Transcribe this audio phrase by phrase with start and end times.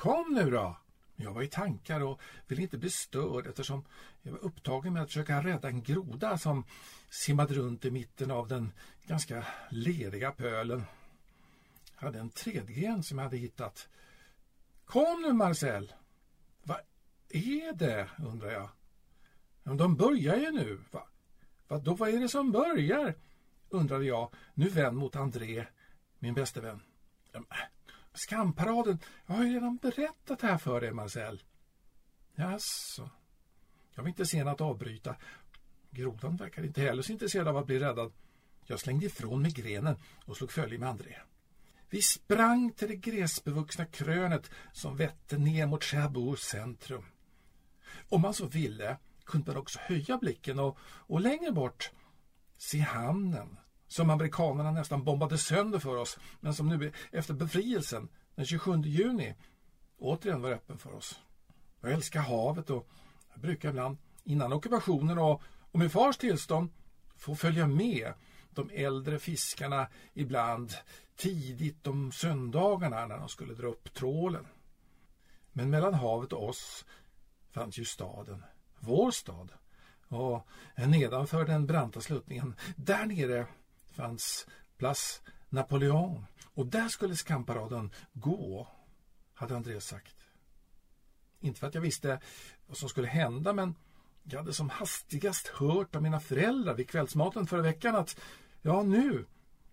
[0.00, 0.76] Kom nu då!
[1.16, 3.84] Jag var i tankar och ville inte bli störd eftersom
[4.22, 6.64] jag var upptagen med att försöka rädda en groda som
[7.10, 8.72] simmade runt i mitten av den
[9.06, 10.84] ganska leriga pölen.
[11.98, 13.88] Jag hade en trädgren som jag hade hittat.
[14.84, 15.92] Kom nu Marcel!
[16.62, 16.80] Vad
[17.28, 18.68] är det, undrar jag.
[19.78, 20.80] De börjar ju nu.
[20.90, 21.08] Va?
[21.68, 23.14] Vad då, vad är det som börjar?
[23.68, 25.66] undrade jag, nu vänd mot André,
[26.18, 26.80] min bäste vän.
[27.32, 27.40] Äh,
[28.14, 31.42] Skamparaden, jag har ju redan berättat det här för dig, Marcel.
[32.34, 33.10] Jaså?
[33.94, 35.16] Jag var inte sen att avbryta.
[35.90, 38.12] Grodan verkade inte heller så intresserad av att bli räddad.
[38.66, 41.16] Jag slängde ifrån mig grenen och slog följe med André.
[41.90, 47.04] Vi sprang till det gräsbevuxna krönet som vette ner mot Cherbourgs centrum.
[48.08, 51.90] Om man så ville kunde man också höja blicken och, och längre bort
[52.58, 53.56] se hamnen
[53.90, 59.34] som amerikanerna nästan bombade sönder för oss men som nu efter befrielsen den 27 juni
[59.98, 61.20] återigen var öppen för oss.
[61.80, 62.88] Jag älskar havet och
[63.32, 66.70] jag brukar ibland innan ockupationen och, och med fars tillstånd
[67.16, 68.12] få följa med
[68.50, 70.72] de äldre fiskarna ibland
[71.16, 74.46] tidigt om söndagarna när de skulle dra upp trålen.
[75.52, 76.84] Men mellan havet och oss
[77.50, 78.44] fanns ju staden,
[78.78, 79.52] vår stad.
[80.08, 83.46] Och nedanför den branta sluttningen, där nere
[84.00, 84.46] fanns
[84.78, 88.68] Place Napoleon och där skulle skamparaden gå,
[89.34, 90.16] hade André sagt.
[91.40, 92.20] Inte för att jag visste
[92.66, 93.74] vad som skulle hända men
[94.22, 98.20] jag hade som hastigast hört av mina föräldrar vid kvällsmaten förra veckan att
[98.62, 99.26] ja nu,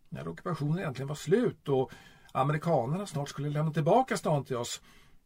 [0.09, 1.91] när ockupationen äntligen var slut och
[2.31, 4.81] amerikanerna snart skulle lämna tillbaka stan till oss,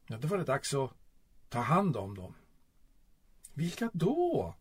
[0.07, 0.91] ja, då var det dags att
[1.49, 2.33] ta hand om dem.
[3.53, 4.55] Vilka då?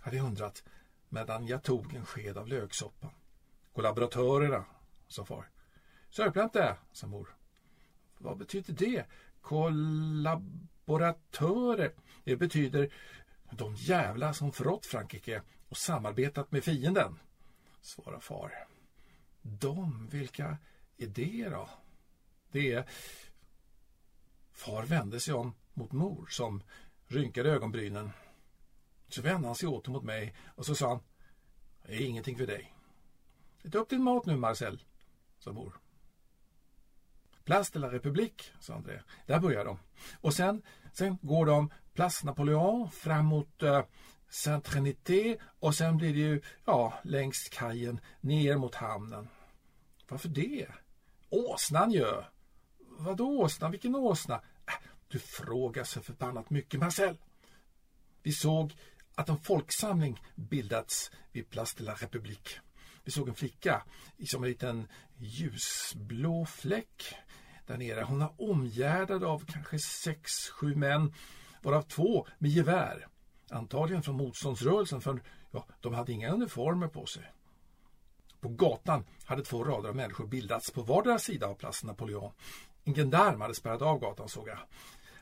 [0.00, 0.62] hade jag undrat
[1.08, 3.10] medan jag tog en sked av löksoppan.
[3.76, 4.64] Kollaboratörerna,
[5.08, 5.48] sa far.
[6.10, 7.36] Sörplante, sa mor.
[8.18, 9.04] Vad betyder det?
[9.40, 11.92] Kollaboratörer?
[12.24, 12.92] Det betyder
[13.50, 17.18] de jävla som förrått Frankrike och samarbetat med fienden,
[17.80, 18.66] svarade far.
[19.42, 20.58] De, vilka
[20.96, 21.68] är det då?
[22.50, 22.84] Det är...
[24.52, 26.62] Far vände sig om mot mor som
[27.06, 28.10] rynkade ögonbrynen.
[29.08, 31.00] Så vände han sig åter mot mig och så sa han
[31.86, 32.75] Det är ingenting för dig.
[33.66, 34.82] Äta upp din mat nu Marcel,
[35.38, 35.80] sa mor.
[37.44, 39.02] Place de la République, sa André.
[39.26, 39.78] Där börjar de.
[40.20, 40.62] Och sen,
[40.92, 43.84] sen går de Place Napoleon fram mot eh,
[44.28, 49.28] Saint-Trinité och sen blir det ju, ja, längs kajen ner mot hamnen.
[50.08, 50.66] Varför det?
[51.28, 52.22] Åsnan ju!
[52.78, 53.70] Vadå åsnan?
[53.70, 54.34] Vilken åsna?
[54.66, 54.74] Äh,
[55.08, 57.16] du frågar så förbannat mycket, Marcel.
[58.22, 58.76] Vi såg
[59.14, 62.60] att en folksamling bildats vid Place de la République.
[63.06, 63.82] Vi såg en flicka
[64.26, 67.14] som en liten ljusblå fläck
[67.66, 68.02] där nere.
[68.02, 71.14] Hon var omgärdad av kanske sex, sju män,
[71.62, 73.06] varav två med gevär.
[73.50, 77.32] Antagligen från motståndsrörelsen, för ja, de hade inga uniformer på sig.
[78.40, 82.32] På gatan hade två rader av människor bildats på vardera sida av platsen Napoleon.
[82.84, 84.58] En gendarm hade spärrat av gatan såg jag.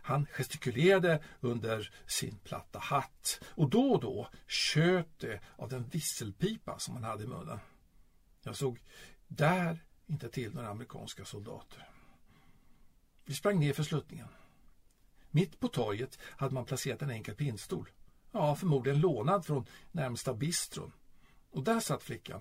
[0.02, 6.78] Han gestikulerade under sin platta hatt och då och då tjöt det av den visselpipa
[6.78, 7.58] som han hade i munnen.
[8.44, 8.80] Jag såg
[9.28, 11.88] där inte till några amerikanska soldater.
[13.24, 14.28] Vi sprang ner för sluttningen.
[15.30, 17.90] Mitt på torget hade man placerat en enkel pinnstol.
[18.32, 20.92] Ja, förmodligen lånad från närmsta bistron.
[21.50, 22.40] Och där satt flickan.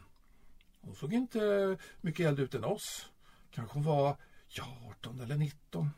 [0.82, 3.10] Hon såg inte mycket äldre ut än oss.
[3.52, 5.90] Kanske hon var ja, 18 eller 19.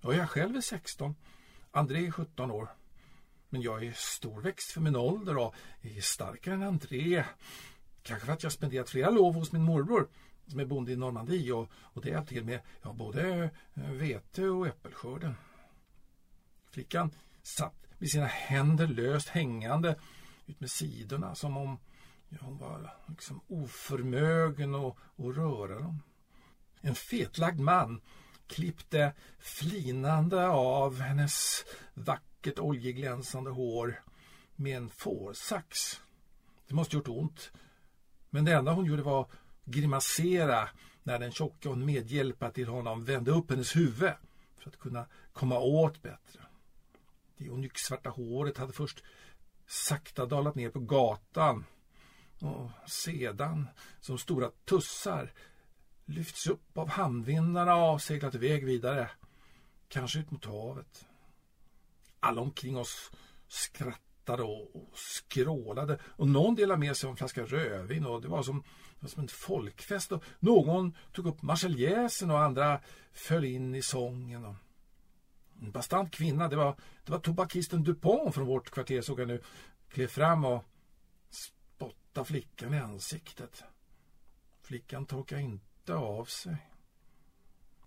[0.00, 1.14] Ja, jag själv är 16.
[1.70, 2.68] André är 17 år.
[3.48, 7.24] Men jag är storväxt för min ålder och är starkare än André.
[8.02, 10.08] Kanske för att jag spenderat flera lov hos min morbror
[10.46, 14.48] som är bonde i Normandie och, och det är till med ja, både eh, vete
[14.48, 15.34] och äppelskörden.
[16.70, 17.10] Flickan
[17.42, 19.96] satt med sina händer löst hängande
[20.46, 21.78] ut med sidorna som om
[22.28, 26.02] ja, hon var liksom oförmögen att, att röra dem.
[26.80, 28.00] En fetlagd man
[28.46, 34.02] klippte flinande av hennes vackert oljeglänsande hår
[34.56, 36.00] med en fårsax.
[36.68, 37.52] Det måste gjort ont
[38.34, 39.26] men det enda hon gjorde var
[39.64, 40.68] grimasera
[41.02, 44.12] när den tjocka hon medhjälpa till honom vände upp hennes huvud
[44.58, 46.40] för att kunna komma åt bättre.
[47.36, 49.02] Det onyxsvarta håret hade först
[49.66, 51.64] sakta dalat ner på gatan
[52.40, 53.68] och sedan,
[54.00, 55.32] som stora tussar,
[56.04, 59.10] lyfts upp av handvindarna och seglat iväg vidare.
[59.88, 61.06] Kanske ut mot havet.
[62.20, 63.10] Alla omkring oss
[63.48, 68.22] skrattade skrattade och, och skrålade och någon delade med sig av en flaska rödvin och
[68.22, 68.62] det var som,
[68.94, 72.80] det var som en folkfest och någon tog upp marseljäsen och andra
[73.12, 74.44] föll in i sången.
[74.44, 74.54] Och
[75.60, 79.42] En bastant kvinna, det var, det var tobakisten Dupont från vårt kvarter såg jag nu,
[79.88, 80.64] klev fram och
[81.30, 83.64] spottade flickan i ansiktet.
[84.62, 86.56] Flickan torkade inte av sig.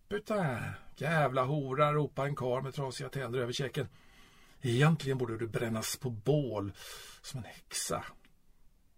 [0.10, 0.60] Putain,
[0.98, 3.88] jävla hora, ropade en karl med trasiga tänder över käken.
[4.68, 6.74] Egentligen borde du brännas på bål
[7.22, 8.06] som en häxa.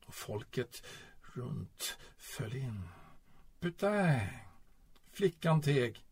[0.05, 0.83] Och folket
[1.21, 2.89] runt föll in.
[3.59, 4.19] Putain,
[5.11, 6.05] flickan teg.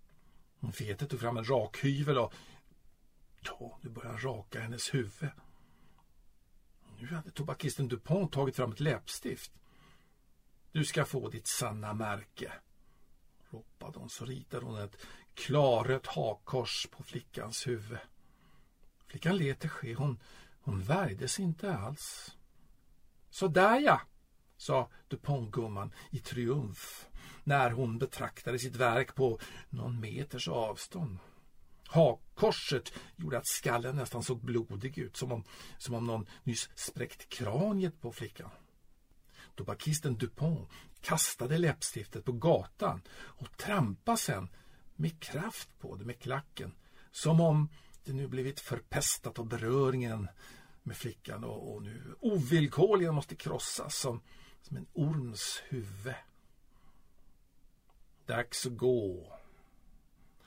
[0.73, 2.33] Fetet tog fram en rakhyvel och
[3.41, 5.29] ja, nu började han raka hennes huvud.
[6.99, 9.51] Nu hade tobakisten DuPont tagit fram ett läppstift.
[10.71, 12.53] Du ska få ditt sanna märke,
[13.49, 14.97] ropade hon så ritade hon ett
[15.33, 17.99] klarrött hakkors på flickans huvud.
[19.15, 19.93] Flickan lät det ske.
[19.93, 20.19] Hon,
[20.59, 22.35] hon värjdes inte alls.
[23.29, 24.01] Så där ja,
[24.57, 27.07] sa DuPont-gumman i triumf
[27.43, 29.39] när hon betraktade sitt verk på
[29.69, 31.17] någon meters avstånd.
[31.87, 35.43] Hakkorset gjorde att skallen nästan såg blodig ut, som om,
[35.77, 38.49] som om någon nyss spräckt kraniet på flickan.
[39.55, 40.69] Tobakisten Dupont
[41.01, 44.49] kastade läppstiftet på gatan och trampade sen
[44.95, 46.75] med kraft på det med klacken,
[47.11, 47.69] som om
[48.05, 50.27] det nu blivit förpestat av beröringen
[50.83, 54.21] med flickan och, och nu ovillkorligen måste krossas som,
[54.61, 56.13] som en orms huvud.
[58.25, 59.33] Dags att gå,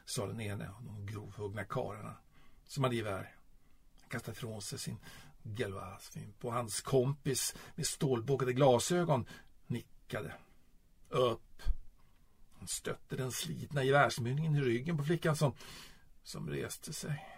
[0.05, 2.16] sa den ene av de grovhuggna karlarna
[2.66, 3.34] som hade gevär.
[4.00, 4.99] Han kastade ifrån sig sin
[5.43, 9.26] Gelvasfin på hans kompis med stålbågade glasögon
[9.66, 10.34] nickade.
[11.08, 11.62] Upp.
[12.58, 15.55] Han stötte den slitna gevärsmynningen i ryggen på flickan som,
[16.22, 17.38] som reste sig.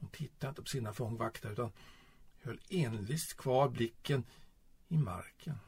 [0.00, 1.72] Hon tittade inte på sina fångvaktare utan
[2.42, 4.24] höll envist kvar blicken
[4.88, 5.58] i marken.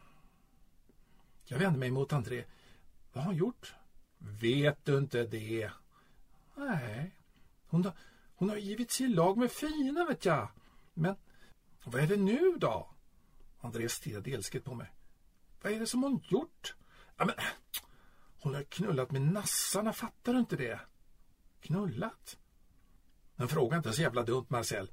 [1.44, 2.44] Jag vände mig mot André.
[3.12, 3.74] Vad har hon gjort?
[4.18, 5.70] Vet du inte det?
[6.54, 7.16] Nej,
[7.66, 7.92] hon har,
[8.34, 10.48] hon har givit sig i lag med Fina vet jag.
[10.94, 11.16] Men
[11.84, 12.90] vad är det nu då?
[13.60, 14.90] Andreas stirrade ilsket på mig.
[15.62, 16.74] Vad är det som hon gjort?
[17.16, 17.34] Ja, men,
[18.40, 20.80] hon har knullat med nassarna, fattar du inte det?
[21.60, 22.38] Knullat?
[23.40, 24.90] Men fråga inte så jävla dumt, Marcel.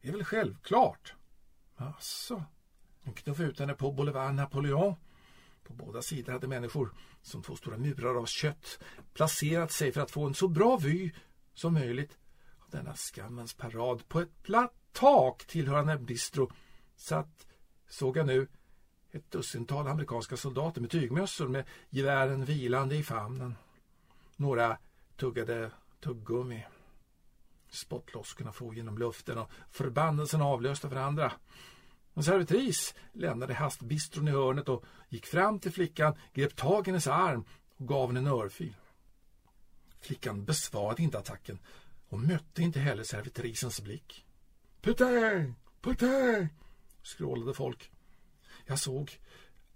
[0.00, 1.14] Det är väl självklart.
[1.76, 2.44] Alltså,
[3.04, 4.94] hon knuffade ut henne på Boulevard Napoleon.
[5.64, 8.78] På båda sidor hade människor, som två stora murar av kött,
[9.14, 11.12] placerat sig för att få en så bra vy
[11.54, 12.18] som möjligt
[12.58, 14.08] av denna skammens parad.
[14.08, 16.50] På ett platt tak tillhörande en bistro
[16.96, 17.46] satt,
[17.88, 18.48] såg jag nu,
[19.10, 23.54] ett dussintal amerikanska soldater med tygmössor med gevären vilande i famnen.
[24.36, 24.78] Några
[25.16, 25.70] tuggade
[26.00, 26.64] tuggummi.
[27.70, 31.32] Spottloskorna for genom luften och förbannelsen avlöste varandra.
[32.14, 37.06] En servitris lämnade hastbistron i hörnet och gick fram till flickan, grep tag i hennes
[37.06, 37.44] arm
[37.76, 38.74] och gav henne en örfil.
[40.00, 41.58] Flickan besvarade inte attacken
[42.08, 44.24] och mötte inte heller servitrisens blick.
[44.80, 45.54] Putain!
[45.80, 46.48] Putain!
[47.02, 47.90] skrålade folk.
[48.66, 49.18] Jag såg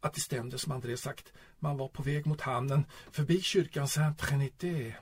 [0.01, 1.33] att det stämde som André sagt.
[1.59, 4.95] Man var på väg mot hamnen förbi kyrkan Saint-Trinité.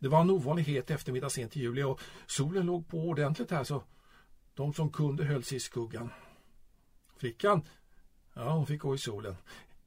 [0.00, 3.64] Det var en ovanlig het eftermiddag sent i juli och solen låg på ordentligt här
[3.64, 3.82] så
[4.54, 6.10] de som kunde höll sig i skuggan.
[7.16, 7.62] Flickan,
[8.34, 9.36] ja hon fick gå i solen.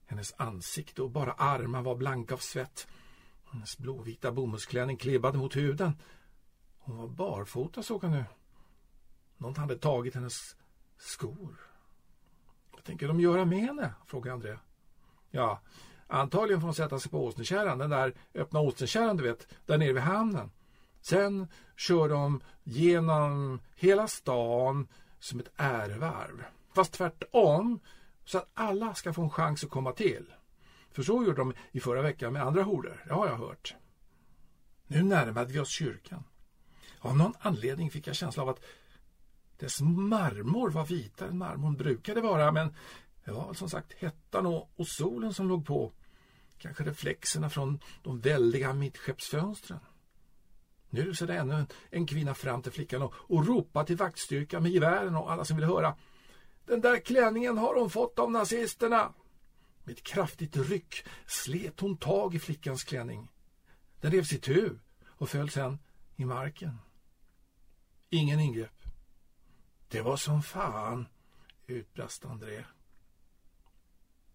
[0.06, 2.88] Hennes ansikte och bara armar var blanka av svett.
[3.52, 5.94] Hennes blåvita bomullsklänning klibbade mot huden.
[6.78, 8.26] Hon var barfota såg han nu.
[9.38, 10.56] Någon hade tagit hennes
[10.98, 11.60] skor.
[12.72, 13.94] Vad tänker de göra med henne?
[14.08, 14.58] frågade André.
[15.32, 15.62] Ja,
[16.08, 19.94] antagligen får hon sätta sig på åsnekärran, den där öppna åsnekärran du vet, där nere
[19.94, 20.52] vid hamnen.
[21.02, 24.88] Sen kör de genom hela stan
[25.20, 26.44] som ett ärevarv.
[26.76, 27.80] Fast tvärtom,
[28.26, 30.26] så att alla ska få en chans att komma till.
[30.92, 33.76] För så gjorde de i förra veckan med andra horor, det har jag hört.
[34.88, 36.24] Nu närmade vi oss kyrkan.
[37.00, 38.64] Av någon anledning fick jag känsla av att
[39.58, 42.76] dess marmor var vitare än marmorn brukade vara, men
[43.26, 45.92] det var som sagt hettan och, och solen som låg på.
[46.58, 49.80] Kanske reflexerna från de väldiga mittskeppsfönstren.
[50.90, 54.72] Nu rusade ännu en, en kvinna fram till flickan och, och ropade till vaktstyrkan med
[54.72, 55.96] gevären och alla som ville höra.
[56.66, 59.14] Den där klänningen har hon fått av nazisterna.
[59.84, 63.28] Med ett kraftigt ryck slet hon tag i flickans klänning.
[64.02, 64.70] Den revs itu
[65.06, 65.80] och föll sen
[66.16, 66.78] i marken.
[68.10, 68.84] Ingen ingrep.
[69.88, 71.08] Det var som fan,
[71.68, 72.64] utbrast André.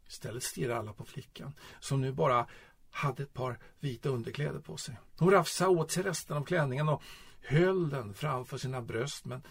[0.08, 2.46] Istället stirrar alla på flickan, som nu bara
[2.90, 4.98] hade ett par vita underkläder på sig.
[5.18, 7.02] Hon rafsade åt sig resten av klänningen och
[7.40, 9.42] höll den framför sina bröst, men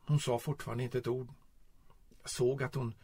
[0.00, 1.28] hon sa fortfarande inte ett ord.
[2.22, 2.94] Jag såg att hon,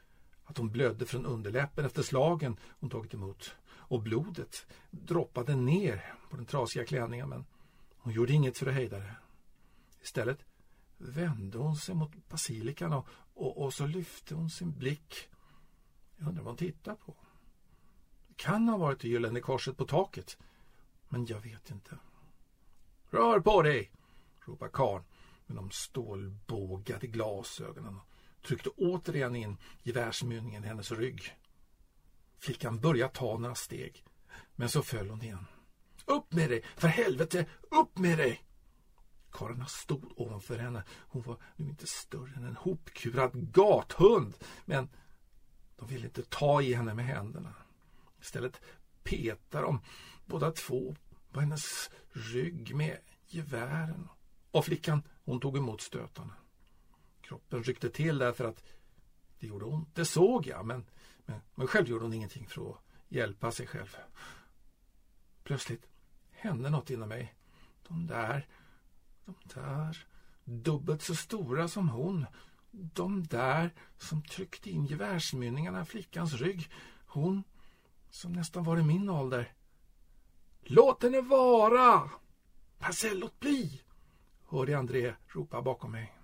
[0.44, 3.54] att hon blödde från underläppen efter slagen hon tagit emot
[3.88, 7.46] och blodet droppade ner på den trasiga klänningen, men
[7.98, 9.16] hon gjorde inget för att hejda det.
[10.02, 10.44] Istället
[10.98, 15.28] vände hon sig mot basilikan och, och, och så lyfte hon sin blick.
[16.18, 17.14] Jag undrar vad hon tittar på.
[18.28, 20.38] Det kan ha varit det gyllene korset på taket,
[21.08, 21.98] men jag vet inte.
[23.10, 23.90] Rör på dig!
[24.40, 25.04] Ropar karln
[25.46, 31.36] med de stålbågade glasögonen och tryckte återigen in gevärsmynningen i hennes rygg.
[32.38, 34.04] Flickan började ta några steg,
[34.56, 35.46] men så föll hon igen.
[36.04, 38.44] Upp med dig, för helvete, upp med dig!
[39.30, 40.82] Karlarna stod ovanför henne.
[40.90, 44.34] Hon var nu inte större än en hopkurad gathund,
[44.64, 44.88] men
[45.78, 47.54] de vill inte ta i henne med händerna.
[48.20, 48.60] Istället
[49.02, 49.80] petar de
[50.26, 50.96] båda två
[51.32, 54.08] på hennes rygg med gevären.
[54.50, 56.34] Och flickan, hon tog emot stötarna.
[57.20, 58.64] Kroppen ryckte till därför att
[59.38, 59.94] det gjorde ont.
[59.94, 60.86] Det såg jag, men,
[61.26, 62.76] men, men själv gjorde hon ingenting för att
[63.08, 63.96] hjälpa sig själv.
[65.42, 65.88] Plötsligt
[66.30, 67.34] hände något inom mig.
[67.88, 68.46] De där,
[69.24, 70.06] de där,
[70.44, 72.26] dubbelt så stora som hon.
[72.70, 76.70] De där som tryckte in gevärsmynningarna i flickans rygg.
[77.06, 77.42] Hon
[78.10, 79.52] som nästan var i min ålder.
[80.62, 82.10] Låt henne vara!
[82.78, 83.82] Marcel, låt bli!
[84.48, 86.18] hörde André ropa bakom mig.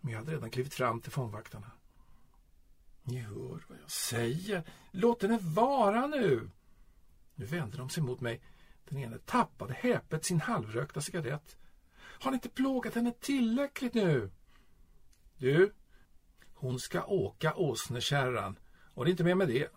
[0.00, 1.70] Men jag hade redan klivit fram till fångvaktarna.
[3.02, 4.62] Ni hör vad jag säger.
[4.90, 6.50] Låt henne vara nu!
[7.34, 8.40] Nu vände de sig mot mig.
[8.84, 11.56] Den ene tappade häpet sin halvrökta cigarett.
[11.96, 14.30] Har ni inte plågat henne tillräckligt nu?
[15.38, 15.72] Du,
[16.54, 18.58] hon ska åka åsnekärran
[18.94, 19.68] och det är inte mer med det.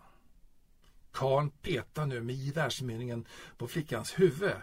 [1.12, 3.26] Karn petar nu med gevärsmynningen
[3.56, 4.56] på flickans huvud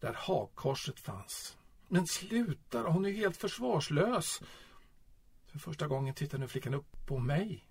[0.00, 1.56] där hakkorset fanns.
[1.88, 4.42] Men sluta hon är helt försvarslös.
[5.46, 7.68] För första gången tittar nu flickan upp på mig.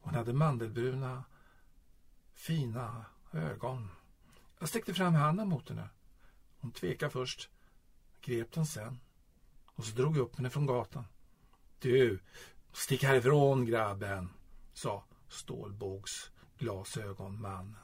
[0.00, 1.24] Hon hade mandelbruna,
[2.34, 3.90] fina ögon.
[4.58, 5.88] Jag sträckte fram handen mot henne.
[6.60, 7.50] Hon tvekade först,
[8.20, 9.00] grep den sen
[9.66, 11.04] och så drog jag upp henne från gatan.
[11.78, 12.20] Du,
[12.72, 14.28] stick härifrån grabben,
[14.72, 17.76] sa stålbågs glasögonmannen.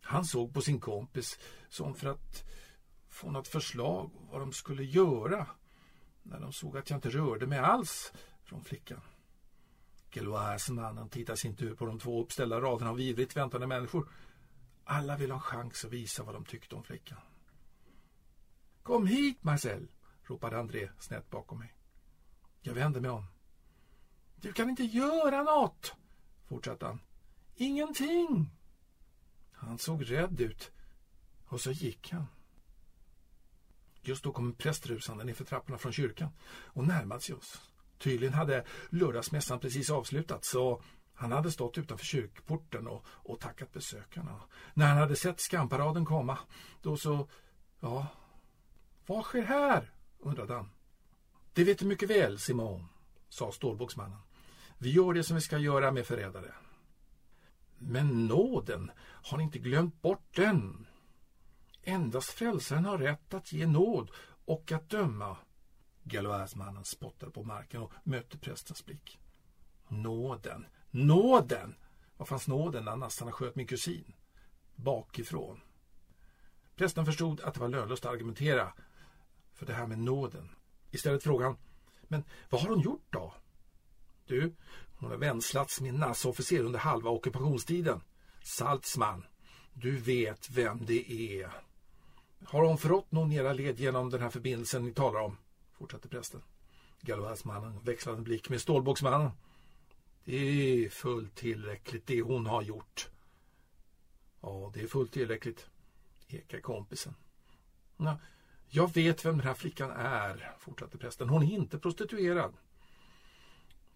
[0.00, 2.44] Han såg på sin kompis som för att
[3.08, 5.46] få något förslag vad de skulle göra
[6.22, 8.12] när de såg att jag inte rörde mig alls
[8.44, 9.00] från flickan.
[10.10, 14.08] Geloise-mannen tittade sin tur på de två uppställda raderna av ivrigt väntande människor.
[14.84, 17.18] Alla ville ha en chans att visa vad de tyckte om flickan.
[18.82, 19.88] Kom hit, Marcel,
[20.24, 21.75] ropade André snett bakom mig.
[22.60, 23.26] Jag vände mig om.
[24.36, 25.94] Du kan inte göra något,
[26.48, 27.00] fortsatte han.
[27.56, 28.50] Ingenting.
[29.52, 30.70] Han såg rädd ut
[31.46, 32.26] och så gick han.
[34.00, 37.60] Just då kom en präst rusande nerför trapporna från kyrkan och närmade sig oss.
[37.98, 40.82] Tydligen hade lördagsmässan precis avslutats så
[41.14, 44.40] han hade stått utanför kyrkporten och, och tackat besökarna.
[44.74, 46.38] När han hade sett skamparaden komma,
[46.82, 47.28] då så...
[47.80, 48.06] Ja,
[49.06, 49.92] vad sker här?
[50.18, 50.70] undrade han.
[51.56, 52.88] Det vet du mycket väl, Simon,
[53.28, 54.18] sa stålbågsmannen.
[54.78, 56.54] Vi gör det som vi ska göra med förrädare.
[57.78, 60.86] Men nåden, har ni inte glömt bort den?
[61.82, 64.10] Endast frälsaren har rätt att ge nåd
[64.44, 65.36] och att döma.
[66.02, 69.18] Galoismannen spottade på marken och mötte prästens blick.
[69.88, 71.74] Nåden, nåden!
[72.16, 74.12] Var fanns nåden när nassarna sköt min kusin?
[74.74, 75.60] Bakifrån.
[76.74, 78.72] Prästen förstod att det var lönlöst att argumentera
[79.52, 80.50] för det här med nåden.
[80.96, 81.56] Istället frågan han,
[82.08, 83.34] men vad har hon gjort då?
[84.26, 84.54] Du,
[84.98, 88.00] hon har vänslats med en nassofficer under halva ockupationstiden.
[88.42, 89.26] Saltzman,
[89.72, 91.50] du vet vem det är.
[92.44, 95.36] Har hon förrått någon i era led genom den här förbindelsen ni talar om?
[95.72, 96.42] Fortsatte prästen.
[97.00, 99.30] Galoismannen växlade en blick med stålbågsmannen.
[100.24, 103.08] Det är fullt tillräckligt det hon har gjort.
[104.40, 105.66] Ja, det är fullt tillräckligt,
[106.28, 107.14] ekar kompisen.
[107.96, 108.18] Ja,
[108.68, 111.28] jag vet vem den här flickan är, fortsatte prästen.
[111.28, 112.54] Hon är inte prostituerad.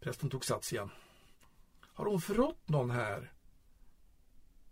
[0.00, 0.90] Prästen tog sats igen.
[1.80, 3.32] Har hon förrått någon här?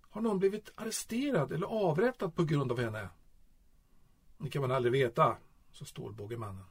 [0.01, 3.09] Har någon blivit arresterad eller avrättad på grund av henne?
[4.39, 5.37] Det kan man aldrig veta,
[5.73, 6.65] sa stålbågemannen.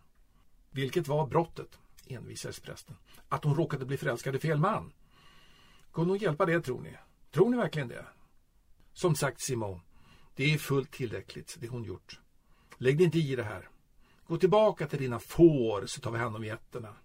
[0.70, 2.96] Vilket var brottet, envisades prästen.
[3.28, 4.94] Att hon råkade bli förälskad i fel man.
[5.92, 6.98] Kunde hon hjälpa det, tror ni?
[7.32, 8.06] Tror ni verkligen det?
[8.94, 9.80] Som sagt, Simon,
[10.36, 12.20] det är fullt tillräckligt, det hon gjort.
[12.78, 13.70] Lägg dig inte i det här.
[14.28, 16.96] Gå tillbaka till dina får så tar vi hand om getterna.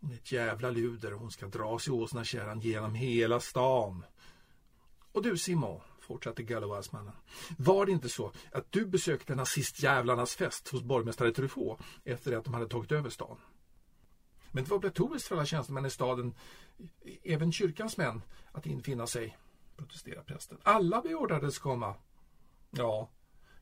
[0.00, 4.04] Hon är ett jävla luder och hon ska dras i åsnakärran genom hela stan.
[5.12, 7.12] Och du Simon, fortsatte Gallowarsmannen.
[7.58, 12.54] Var det inte så att du besökte nazistjävlarnas fest hos borgmästare Truffaut efter att de
[12.54, 13.36] hade tagit över stan?
[14.50, 16.34] Men det var obligatoriskt för alla tjänstemän i staden,
[17.22, 19.38] även kyrkans män, att infinna sig,
[19.76, 20.58] protesterade prästen.
[20.62, 21.94] Alla beordrades komma.
[22.70, 23.08] Ja,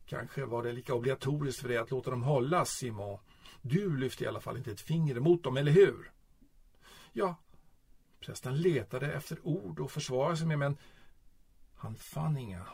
[0.08, 3.18] Kanske var det lika obligatoriskt för dig att låta dem hållas, Simon.
[3.62, 6.12] Du lyfte i alla fall inte ett finger mot dem, eller hur?
[7.12, 7.36] Ja,
[8.20, 10.76] prästen letade efter ord och försvarade sig med, men
[11.74, 12.66] han fann inga.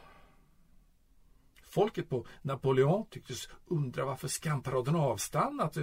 [1.63, 5.77] Folket på Napoleon tycktes undra varför skamparaden avstannat.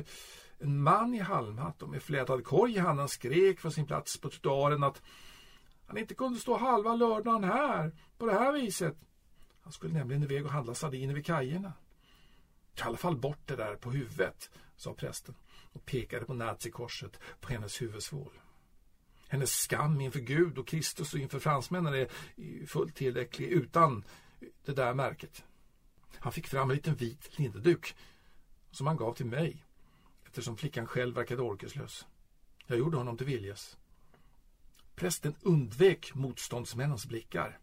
[0.60, 4.30] En man i halmhatt och med flätad korg i handen skrek från sin plats på
[4.30, 5.02] trottoaren att
[5.88, 8.98] han inte kunde stå halva lördagen här på det här viset.
[9.62, 11.74] Han skulle nämligen iväg och handla sardiner vid kajerna.
[12.78, 15.36] I alla fall bort det där på huvudet, sa prästen
[15.74, 18.40] och pekade på nazikorset på hennes huvudsvål.
[19.28, 22.08] Hennes skam inför Gud och Kristus och inför fransmännen är
[22.66, 24.04] fullt tillräcklig utan
[24.66, 25.44] det där märket.
[26.16, 27.96] Han fick fram en liten vit linneduk
[28.72, 29.64] som han gav till mig
[30.26, 32.06] eftersom flickan själv verkade orkeslös.
[32.66, 33.78] Jag gjorde honom till viljes.
[34.96, 37.60] Prästen undvek motståndsmännens blickar.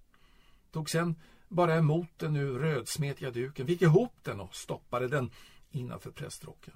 [0.71, 1.17] Tog sen
[1.49, 5.31] bara emot den nu rödsmetiga duken, vik ihop den och stoppade den
[5.71, 6.75] innanför prästrocken.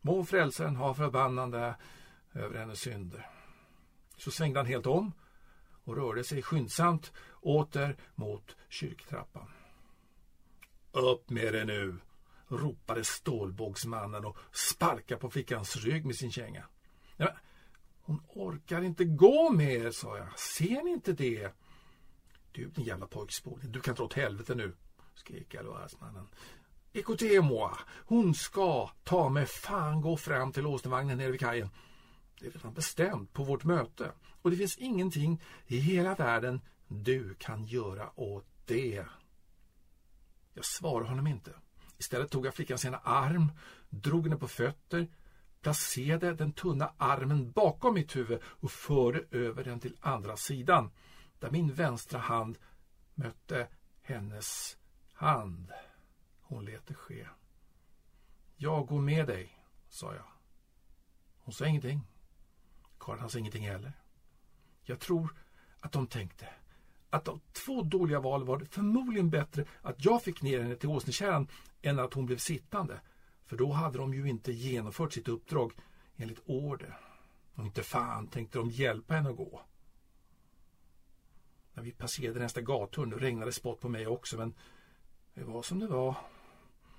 [0.00, 1.76] Må frälsaren ha förbannande
[2.34, 3.26] över hennes synder.
[4.16, 5.12] Så svängde han helt om
[5.84, 9.48] och rörde sig skyndsamt åter mot kyrktrappan.
[10.92, 11.98] Upp med det nu!
[12.48, 16.64] ropade stålbågsmannen och sparkade på flickans rygg med sin känga.
[17.16, 17.28] Ja,
[18.02, 20.38] hon orkar inte gå mer, sa jag.
[20.38, 21.52] Ser ni inte det?
[22.52, 24.72] Du din jävla pojkspoling, du kan dra åt helvete nu,
[25.14, 26.26] skrek Aloasmannen.
[26.92, 27.70] Écoutez-moi,
[28.06, 31.70] hon ska ta mig fan gå fram till åsnevagnen nere vid kajen.
[32.40, 37.34] Det är redan bestämt på vårt möte och det finns ingenting i hela världen du
[37.34, 39.04] kan göra åt det.
[40.54, 41.52] Jag svarade honom inte.
[41.98, 43.52] Istället tog jag flickans ena arm,
[43.88, 45.08] drog henne på fötter,
[45.60, 50.90] placerade den tunna armen bakom mitt huvud och förde över den till andra sidan,
[51.42, 52.58] där min vänstra hand
[53.14, 53.68] mötte
[54.02, 54.78] hennes
[55.12, 55.72] hand.
[56.40, 57.26] Hon lät det ske.
[58.56, 60.24] Jag går med dig, sa jag.
[61.38, 62.00] Hon sa ingenting.
[63.00, 63.92] Karin sa ingenting heller.
[64.82, 65.36] Jag tror
[65.80, 66.48] att de tänkte
[67.10, 70.88] att av två dåliga val var det förmodligen bättre att jag fick ner henne till
[70.88, 71.48] åsnekärran
[71.82, 73.00] än att hon blev sittande.
[73.46, 75.72] För då hade de ju inte genomfört sitt uppdrag
[76.16, 76.98] enligt order.
[77.54, 79.62] Och inte fan tänkte de hjälpa henne att gå.
[81.74, 84.54] När vi passerade nästa gathörn regnade spott på mig också men
[85.34, 86.16] det var som det var.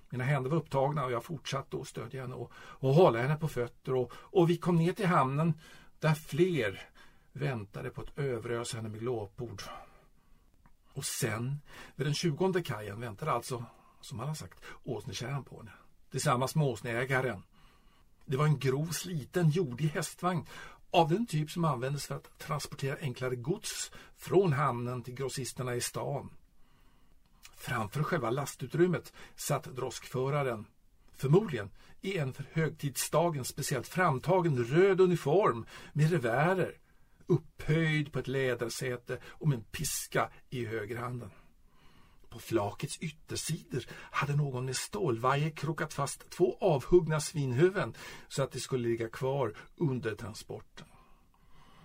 [0.09, 3.47] Mina händer var upptagna och jag fortsatte att stödja henne och, och hålla henne på
[3.47, 5.53] fötter och, och vi kom ner till hamnen
[5.99, 6.89] där fler
[7.31, 9.61] väntade på att överösa henne med glåpord.
[10.93, 11.61] Och sen,
[11.95, 13.65] vid den tjugonde kajen, väntade alltså,
[14.01, 15.71] som han har sagt, åsnekärran på henne.
[16.11, 17.43] Tillsammans med åsneägaren.
[18.25, 20.45] Det var en grov, sliten, jordig hästvagn
[20.93, 25.81] av den typ som användes för att transportera enklare gods från hamnen till grossisterna i
[25.81, 26.29] stan.
[27.55, 30.65] Framför själva lastutrymmet satt droskföraren,
[31.15, 31.69] förmodligen
[32.01, 36.77] i en för högtidsdagen speciellt framtagen röd uniform med revärer
[37.27, 41.29] upphöjd på ett lädersäte och med en piska i högerhanden.
[42.33, 47.93] På flakets yttersidor hade någon med stålvajer krokat fast två avhuggna svinhuvuden
[48.27, 50.87] så att de skulle ligga kvar under transporten.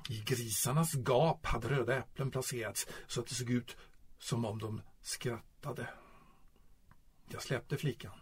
[0.08, 3.76] I grisarnas gap hade röda äpplen placerats så att det såg ut
[4.18, 5.88] som om de skrattade.
[7.28, 8.20] Jag släppte flickan.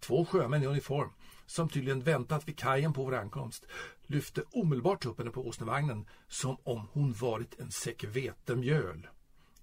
[0.00, 1.10] Två sjömän i uniform,
[1.46, 3.66] som tydligen väntat vid kajen på vår ankomst,
[4.06, 9.08] lyfte omedelbart upp henne på åsnevagnen som om hon varit en säck vetemjöl.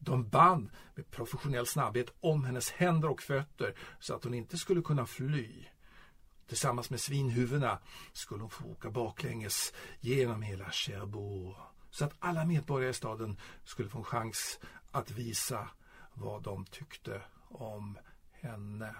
[0.03, 4.81] De band med professionell snabbhet om hennes händer och fötter så att hon inte skulle
[4.81, 5.65] kunna fly.
[6.47, 7.79] Tillsammans med svinhuvudena
[8.13, 11.55] skulle hon få åka baklänges genom hela Cherbourg
[11.89, 14.59] så att alla medborgare i staden skulle få en chans
[14.91, 15.69] att visa
[16.13, 17.97] vad de tyckte om
[18.31, 18.95] henne.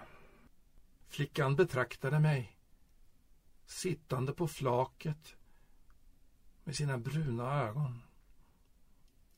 [1.08, 2.58] Flickan betraktade mig
[3.66, 5.36] sittande på flaket
[6.64, 8.02] med sina bruna ögon.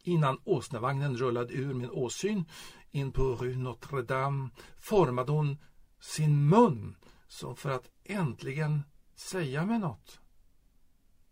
[0.07, 2.45] Innan åsnevagnen rullade ur min åsyn
[2.90, 5.59] in på Rue Notre Dame formade hon
[6.01, 6.97] sin mun
[7.29, 8.83] som för att äntligen
[9.14, 10.21] säga mig något.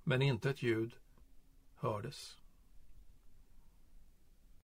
[0.02, 0.94] Men inte ett ljud
[1.74, 2.41] hördes.